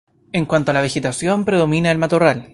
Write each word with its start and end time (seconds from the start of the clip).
En 0.31 0.45
cuanto 0.47 0.71
a 0.71 0.73
la 0.73 0.81
vegetación 0.81 1.45
predomina 1.45 1.91
el 1.91 1.99
matorral. 1.99 2.49